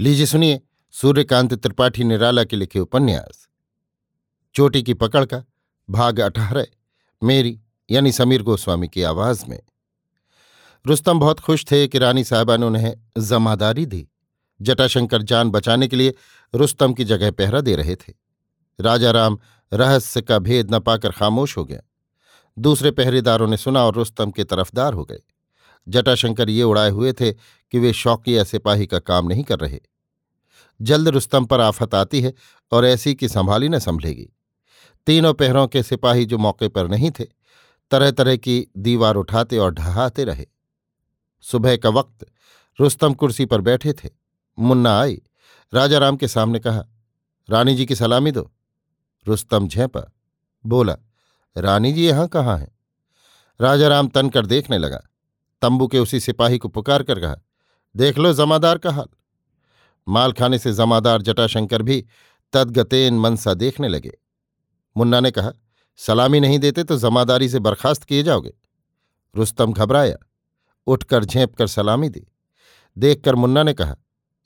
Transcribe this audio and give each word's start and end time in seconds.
लीजिए 0.00 0.26
सुनिए, 0.26 0.60
सूर्यकांत 0.90 1.54
त्रिपाठी 1.54 2.04
निराला 2.04 2.44
के 2.44 2.56
लिखे 2.56 2.78
उपन्यास। 2.78 3.48
चोटी 4.54 4.82
की 4.82 4.94
पकड़ 4.94 5.24
का 5.24 5.44
भाग 5.90 6.20
अठारह, 6.20 6.66
मेरी 7.24 7.60
यानी 7.90 8.12
समीर 8.12 8.42
गोस्वामी 8.42 8.88
की 8.88 9.02
आवाज़ 9.02 9.46
में। 9.46 9.62
रुस्तम 10.86 11.18
बहुत 11.18 11.40
खुश 11.40 11.64
थे 11.70 11.88
कि 11.88 11.98
रानी 11.98 12.24
साहबा 12.24 12.56
ने 12.56 12.66
उन्हें 12.66 12.96
जमादारी 13.18 13.86
दी। 13.86 14.08
जटाशंकर 14.62 15.22
जान 15.22 15.50
बचाने 15.50 15.88
के 15.88 15.96
लिए 15.96 16.14
रुस्तम 16.54 16.92
की 16.92 17.04
जगह 17.04 17.30
पहरा 17.30 17.60
दे 17.60 17.76
रहे 17.76 17.96
थे। 17.96 18.14
राजा 18.80 19.10
राम 19.10 19.38
रहस्य 19.72 20.22
का 20.22 20.38
भेद 20.38 20.74
न 20.74 20.78
पाकर 20.78 21.10
खामोश 21.10 21.56
हो 21.56 21.64
गया। 21.64 21.80
दूसरे 22.58 22.90
पहरेदारों 22.90 23.48
ने 23.48 23.56
सुना 23.56 23.84
और 23.84 23.94
रुस्तम 23.94 24.30
के 24.30 24.44
तरफदार 24.44 24.92
हो 24.92 25.04
गए। 25.04 25.20
जटाशंकर 25.88 26.50
ये 26.50 26.62
उड़ाए 26.62 26.90
हुए 26.90 27.12
थे 27.12 27.32
कि 27.32 27.78
वे 27.78 27.92
शौकिया 27.92 28.44
सिपाही 28.44 28.86
का 28.86 28.98
काम 28.98 29.26
नहीं 29.26 29.44
कर 29.44 29.58
रहे। 29.58 29.80
जल्द 30.82 31.08
रुस्तम 31.08 31.44
पर 31.44 31.60
आफत 31.60 31.94
आती 31.94 32.20
है 32.20 32.34
और 32.72 32.86
ऐसी 32.86 33.14
की 33.14 33.28
संभाली 33.28 33.68
न 33.68 33.78
संभलेगी। 33.78 34.28
तीनों 35.06 35.34
पहरों 35.34 35.68
के 35.68 35.82
सिपाही 35.82 36.24
जो 36.24 36.38
मौके 36.38 36.68
पर 36.68 36.88
नहीं 36.88 37.10
थे 37.10 37.24
तरह 37.90 38.10
तरह 38.10 38.36
की 38.36 38.66
दीवार 38.76 39.14
उठाते 39.14 39.58
और 39.58 39.74
ढहाते 39.74 40.24
रहे। 40.24 40.46
सुबह 41.40 41.76
का 41.76 41.88
वक्त, 41.88 42.26
रुस्तम 42.80 43.14
कुर्सी 43.14 43.44
पर 43.44 43.60
बैठे 43.60 43.92
थे। 43.92 44.10
मुन्ना 44.58 45.00
आई। 45.00 45.22
राजा 45.74 45.98
राम 45.98 46.16
के 46.16 46.28
सामने 46.28 46.58
कहा, 46.58 46.84
रानी 47.50 47.74
जी 47.74 47.86
की 47.86 47.94
सलामी 47.94 48.32
दो। 48.32 48.52
रुस्तम 49.28 49.68
झेंपा। 49.68 50.12
बोला, 50.66 50.96
रानी 51.56 51.92
जी 51.92 52.06
यहाँ 52.06 52.28
कहाँ 52.28 52.58
हैं? 52.58 52.78
राजा 53.60 53.88
राम 53.88 54.08
तन 54.08 54.28
कर 54.28 54.46
देखने 54.46 54.78
लगा। 54.78 55.00
तंबू 55.62 55.86
के 55.88 55.98
उसी 55.98 56.20
सिपाही 56.20 56.58
को 56.58 56.68
पुकार 56.68 57.02
कर 57.02 57.20
कहा, 57.20 57.36
देख 57.96 58.18
लो 58.18 58.32
जमादार 58.32 58.78
का 58.78 58.90
हाल। 58.90 59.06
माल 60.08 60.32
खाने 60.32 60.58
से 60.58 60.72
जमादार 60.72 61.22
जटाशंकर 61.22 61.82
भी 61.82 62.04
तदगतेन 62.52 63.18
मनसा 63.18 63.54
देखने 63.54 63.88
लगे। 63.88 64.18
मुन्ना 64.96 65.20
ने 65.20 65.30
कहा, 65.30 65.52
सलामी 65.96 66.40
नहीं 66.40 66.58
देते 66.58 66.84
तो 66.84 66.96
जमादारी 66.96 67.48
से 67.48 67.58
बर्खास्त 67.58 68.04
किए 68.04 68.22
जाओगे। 68.22 68.52
रुस्तम 69.36 69.72
घबराया, 69.72 70.16
उठकर 70.86 71.24
झेप 71.24 71.54
कर 71.54 71.66
सलामी 71.66 72.08
दी। 72.08 72.26
देखकर 72.98 73.34
मुन्ना 73.34 73.62
ने 73.62 73.74
कहा, 73.74 73.96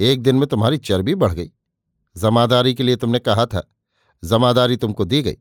एक 0.00 0.22
दिन 0.22 0.36
में 0.36 0.46
तुम्हारी 0.46 0.78
चर्बी 0.78 1.14
बढ़ 1.14 1.32
गई। 1.32 1.50
जमादारी 2.16 2.74
के 2.74 2.82
लिए 2.82 2.96
तुमने 2.96 3.18
कहा 3.18 3.46
था, 3.46 3.62
जमादारी 4.24 4.76
तुमको 4.76 5.04
दी 5.04 5.22
गई, 5.22 5.36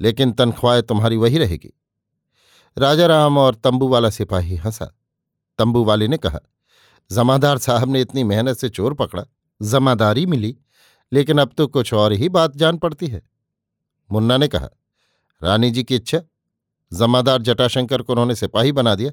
लेकिन 0.00 0.32
तनख्वाह 0.32 0.80
तुम्हारी 0.80 1.16
वही 1.16 1.38
रहेगी। 1.38 1.72
राजा 2.78 3.06
राम 3.06 3.38
और 3.38 3.54
तंबू 3.54 3.88
वाला 3.88 4.10
सिपाही 4.10 4.56
हंसा। 4.56 4.97
तंबू 5.58 5.84
वाले 5.84 6.08
ने 6.08 6.16
कहा, 6.16 6.38
जमादार 7.12 7.58
साहब 7.58 7.90
ने 7.90 8.00
इतनी 8.00 8.24
मेहनत 8.24 8.56
से 8.56 8.68
चोर 8.68 8.94
पकड़ा, 8.94 9.24
जमादारी 9.62 10.26
मिली, 10.26 10.56
लेकिन 11.12 11.38
अब 11.38 11.50
तो 11.56 11.66
कुछ 11.66 11.94
और 11.94 12.12
ही 12.12 12.28
बात 12.28 12.56
जान 12.56 12.78
पड़ती 12.78 13.06
है। 13.06 13.22
मुन्ना 14.12 14.36
ने 14.36 14.48
कहा, 14.48 14.68
रानी 15.42 15.70
जी 15.70 15.82
की 15.82 15.94
इच्छा, 15.94 16.20
जमादार 16.92 17.42
जटाशंकर 17.42 18.02
को 18.02 18.12
उन्होंने 18.12 18.34
सिपाही 18.34 18.72
बना 18.72 18.94
दिया, 18.94 19.10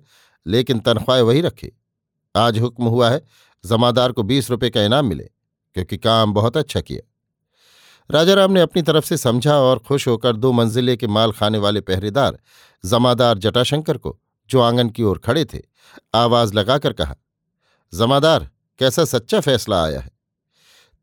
लेकिन 0.47 0.79
तनख्वाह 0.79 1.19
वही 1.19 1.41
रखी। 1.41 1.71
आज 2.35 2.59
हुक्म 2.59 2.83
हुआ 2.83 3.09
है, 3.09 3.21
जमादार 3.65 4.11
को 4.11 4.23
बीस 4.23 4.51
रुपए 4.51 4.69
का 4.69 4.83
इनाम 4.83 5.05
मिले, 5.05 5.29
क्योंकि 5.73 5.97
काम 5.97 6.33
बहुत 6.33 6.57
अच्छा 6.57 6.81
किया। 6.81 7.11
राजा 8.11 8.33
राम 8.33 8.51
ने 8.51 8.61
अपनी 8.61 8.81
तरफ़ 8.81 9.05
से 9.05 9.17
समझा 9.17 9.57
और 9.57 9.79
खुश 9.79 10.07
होकर 10.07 10.35
दो 10.35 10.51
मंजिले 10.51 10.97
के 10.97 11.07
माल 11.07 11.31
खाने 11.31 11.57
वाले 11.57 11.81
पहरेदार, 11.81 12.39
जमादार 12.85 13.37
जटाशंकर 13.37 13.97
को 13.97 14.19
जो 14.49 14.61
आँगन 14.61 14.89
की 14.89 15.03
ओर 15.03 15.17
खड़े 15.17 15.45
थे, 15.45 15.61
आवाज़ 16.15 16.53
लगाकर 16.53 16.93
कहा, 16.93 17.15
जमादार, 17.93 18.49
कैसा 18.79 19.05
सच्चा 19.05 19.39
फैसला 19.39 19.83
आया 19.83 19.99
है? 19.99 20.11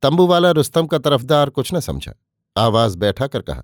तंबू 0.02 0.26
वाला 0.26 0.50
रुस्तम 0.50 0.86
का 0.86 0.98
तरफदार 0.98 1.50
कुछ 1.50 1.74
न 1.74 1.80
समझा। 1.80 2.12
आवाज़ 2.56 2.96
बैठा 2.98 3.26
कर 3.26 3.42
कहा, 3.42 3.62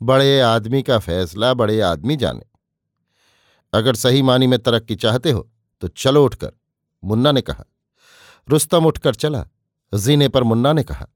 बड़े 0.00 0.40
आदमी 0.40 0.82
का 0.82 0.98
फैसला 0.98 1.54
बड़े 1.54 1.80
आदमी 1.80 2.16
जाने। 2.16 2.42
अगर 3.72 3.94
सही 3.94 4.22
मानी 4.22 4.46
में 4.46 4.58
तरक्की 4.58 4.96
चाहते 4.96 5.30
हो 5.30 5.48
तो 5.82 5.88
चलो 5.88 6.24
उठकर, 6.24 6.52
मुन्ना 7.04 7.32
ने 7.32 7.40
कहा। 7.40 7.64
रुस्तम 8.48 8.86
उठकर 8.86 9.14
चला। 9.14 9.46
जीने 9.92 10.28
पर 10.28 10.42
मुन्ना 10.42 10.72
ने 10.72 10.82
कहा, 10.82 11.06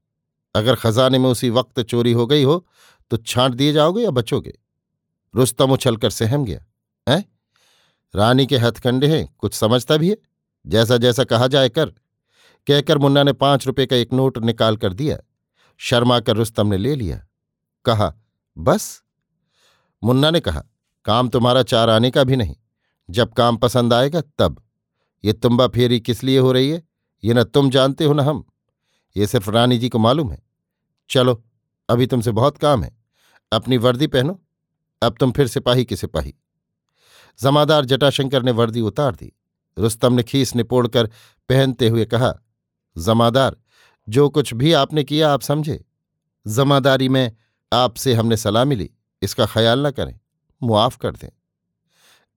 अगर 0.55 0.75
खजाने 0.75 1.19
में 1.19 1.29
उसी 1.29 1.49
वक्त 1.49 1.81
चोरी 1.81 2.11
हो 2.11 2.25
गई 2.27 2.43
हो 2.43 2.65
तो 3.11 3.17
छांट 3.17 3.53
दिए 3.53 3.73
जाओगे 3.73 4.03
या 4.03 4.11
बचोगे? 4.11 4.53
रुस्तम 5.33 5.71
उछलकर 5.71 6.09
सहम 6.09 6.45
गया, 6.45 6.65
है? 7.07 7.32
रानी 8.15 8.45
के 8.45 8.57
हथकंडे 8.57 9.07
हैं, 9.07 9.35
कुछ 9.37 9.53
समझता 9.53 9.97
भी 9.97 10.09
है? 10.09 10.17
जैसा 10.67 10.97
जैसा 10.97 11.23
कहा 11.23 11.47
जाए 11.47 11.69
कर। 11.69 11.85
कहकर 12.67 12.97
मुन्ना 12.97 13.23
ने 13.23 13.33
पाँच 13.33 13.67
रुपए 13.67 13.85
का 13.85 13.95
एक 13.95 14.13
नोट 14.13 14.37
निकाल 14.37 14.77
कर 14.77 14.93
दिया। 14.93 15.17
शर्मा 15.77 16.19
कर 16.19 16.35
रुस्तम 16.35 16.67
ने 16.67 16.77
ले 16.77 16.95
लिया। 16.95 17.27
कहा, 17.85 18.15
बस? 18.57 19.03
मुन्ना 20.03 20.31
ने 20.31 20.39
कहा, 20.39 20.63
काम 21.05 21.29
तुम्हारा 21.29 21.63
चार 21.63 21.89
आने 21.89 22.11
का 22.11 22.23
भी 22.23 22.35
नहीं। 22.35 22.55
जब 23.09 23.33
काम 23.33 23.57
पसंद 23.57 23.93
आएगा 23.93 24.21
तब। 24.21 24.63
ये 25.25 25.33
तुम्बा 25.33 25.67
फेरी 25.67 25.99
किस 25.99 26.23
लिए 26.23 26.39
हो 26.39 26.51
रही 26.51 26.69
है? 26.69 26.83
ये 27.23 27.33
न 27.33 27.43
तुम 27.43 27.69
जानते 27.69 28.05
हो 28.05 28.13
न 28.13 28.19
हम। 28.19 28.45
ये 29.17 29.27
सिर्फ़ 29.27 29.49
रानी 29.49 29.77
जी 29.77 29.89
को 29.89 29.99
मालूम 29.99 30.31
है। 30.31 30.43
चलो, 31.09 31.43
अभी 31.89 32.07
तुमसे 32.07 32.31
बहुत 32.31 32.57
काम 32.57 32.83
है। 32.83 32.97
अपनी 33.53 33.77
वर्दी 33.77 34.07
पहनो। 34.07 34.41
अब 35.03 35.15
तुम 35.19 35.31
फिर 35.31 35.47
सिपाही 35.47 35.85
की 35.85 35.95
सिपाही। 35.95 36.35
जमादार 37.39 37.85
जटाशंकर 37.85 38.43
ने 38.43 38.51
वर्दी 38.51 38.81
उतार 38.81 39.15
दी। 39.15 39.31
रुस्तम 39.77 40.13
ने 40.13 40.23
खीस 40.23 40.55
निपोड़कर 40.55 41.07
पहनते 41.49 41.87
हुए 41.87 42.05
कहा, 42.05 42.33
जमादार, 42.97 43.55
जो 44.07 44.29
कुछ 44.29 44.53
भी 44.53 44.73
आपने 44.73 45.03
किया 45.03 45.33
आप 45.33 45.41
समझे। 45.41 45.83
जमादारी 46.47 47.09
में 47.09 47.35
आपसे 47.73 48.13
हमने 48.13 48.37
सलाह 48.37 48.65
मिली, 48.65 48.89
इसका 49.21 49.45
ख्याल 49.45 49.87
न 49.87 49.91
करें, 49.91 50.19
मुआफ 50.63 50.97
कर 50.97 51.11
दें। 51.11 51.29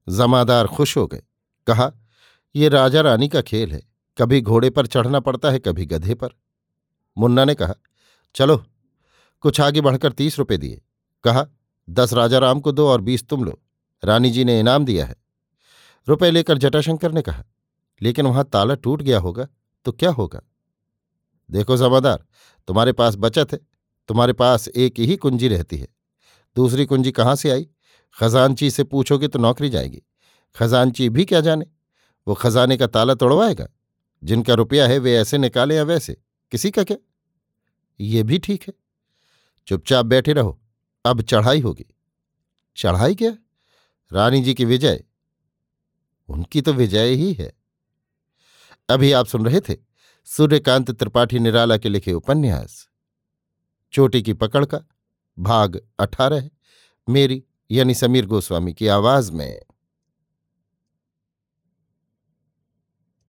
जमादार 0.09 0.67
खुश 0.67 0.97
हो 0.97 1.07
गए, 1.07 1.23
कहा, 1.67 1.93
ये 2.55 2.69
राजा 2.69 3.01
रानी 3.01 3.29
का 3.29 3.41
खेल 3.41 3.73
है, 3.73 3.83
कभी 4.19 4.41
घोड़े 4.41 4.71
पर 4.71 4.87
चढ़ना 4.87 5.21
पड़ता 5.21 5.51
है, 5.51 5.59
कभी 5.59 5.87
गधे 5.87 6.15
पर। 6.15 6.29
मुन्ना 7.19 7.45
ने 7.45 7.55
कहा, 7.55 7.75
चलो, 8.35 8.65
कुछ 9.41 9.61
आगे 9.61 9.81
बढ़कर 9.81 10.13
तीस 10.13 10.39
रुपए 10.39 10.57
दिए। 10.57 10.83
कहा, 11.25 11.47
दस 11.91 12.13
राजा 12.13 12.39
राम 12.39 12.61
को 12.61 12.73
दो 12.73 12.89
और 12.89 13.01
बीस 13.01 13.29
तुम 13.29 13.45
लो। 13.45 13.61
रानी 14.03 14.31
जी 14.31 14.45
ने 14.45 14.59
इनाम 14.61 14.85
दिया 14.85 15.07
है। 15.07 15.17
रुपए 16.09 16.31
लेकर 16.31 16.59
जटाशंकर 16.59 17.13
ने 17.13 17.23
कहा, 17.23 17.45
लेकिन 18.01 18.27
वहाँ 18.27 18.45
ताला 18.45 18.75
टूट 18.75 19.03
गया 19.03 19.19
होगा 19.19 19.49
तो 19.87 19.93
क्या 19.93 20.11
होगा? 20.11 20.41
देखो 21.51 21.77
जमादार, 21.77 22.25
तुम्हारे 22.69 22.93
पास 22.93 23.17
बचत 23.17 23.53
है, 23.53 23.59
तुम्हारे 24.09 24.33
पास 24.33 24.69
एक 24.69 24.99
ही 24.99 25.17
कुंजी 25.17 25.49
रहती 25.49 25.77
है। 25.77 25.89
दूसरी 26.57 26.87
कुंजी 26.87 27.11
कहाँ 27.13 27.35
से 27.37 27.51
आई? 27.51 27.69
खजानची 28.17 28.71
से 28.71 28.85
पूछोगे 28.85 29.29
तो 29.29 29.39
नौकरी 29.39 29.69
जाएगी। 29.69 30.03
खजानची 30.57 31.09
भी 31.09 31.25
क्या 31.25 31.41
जाने? 31.41 31.67
वो 32.27 32.35
खजाने 32.35 32.77
का 32.77 32.87
ताला 32.87 33.15
तोड़वाएगा। 33.15 33.67
जिनका 34.23 34.55
रुपया 34.55 34.87
है 34.89 34.99
वे 34.99 35.17
ऐसे 35.17 35.39
निकाले 35.39 35.77
या 35.77 35.83
वैसे? 35.83 36.17
किसी 36.53 36.71
का 36.71 36.85
क्या? 36.85 36.97
ये 38.01 38.23
भी 38.23 38.39
ठीक 38.39 38.65
है। 38.69 38.75
चुपचाप 39.67 40.07
बैठे 40.07 40.33
रहो, 40.33 40.59
अब 41.05 41.23
चढ़ाई 41.23 41.61
होगी। 41.61 41.87
चढ़ाई 42.77 43.15
क्या? 43.15 43.37
रानी 44.13 44.43
जी 44.43 44.55
की 44.55 44.65
विजय। 44.65 45.05
उनकी 46.29 46.63
तो 46.63 46.73
विजय 46.73 47.09
ही 47.09 47.33
है। 47.33 47.53
अभी 48.89 49.13
आप 49.13 49.27
सुन 49.27 49.47
रहे 49.47 49.61
थे 49.61 49.77
सूर्यकांत 50.25 50.91
त्रिपाठी 50.91 51.39
निराला 51.39 51.77
के 51.77 51.89
लिखे 51.89 52.13
उपन्यास। 52.13 52.89
चोटी 53.93 54.23
की 54.23 54.33
पकड़ 54.33 54.65
का 54.65 54.81
भाग 55.39 55.81
अठारह 55.99 56.51
मेरी 57.09 57.45
यानी 57.71 57.95
समीर 57.95 58.27
गोस्वामी 58.27 58.75
की 58.75 58.87
आवाज़ 58.87 59.33
में। 59.33 59.63